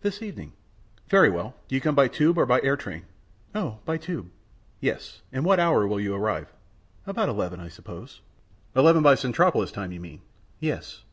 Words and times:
"This 0.00 0.22
evening." 0.22 0.54
"Very 1.08 1.30
well. 1.30 1.54
Do 1.68 1.76
you 1.76 1.80
come 1.80 1.94
by 1.94 2.08
tube 2.08 2.36
or 2.36 2.46
by 2.46 2.60
air 2.62 2.76
train?" 2.76 3.04
"Oh, 3.54 3.78
by 3.84 3.96
tube." 3.96 4.28
"Yes; 4.80 5.22
and 5.30 5.44
at 5.44 5.46
what 5.46 5.60
hour 5.60 5.86
will 5.86 6.00
you 6.00 6.16
arrive?" 6.16 6.52
"About 7.06 7.28
eleven, 7.28 7.60
I 7.60 7.68
suppose." 7.68 8.20
"Eleven 8.74 9.04
by 9.04 9.14
Centropolis 9.14 9.70
time, 9.70 9.92
you 9.92 10.00
mean?" 10.00 10.22
"Yes." 10.58 11.04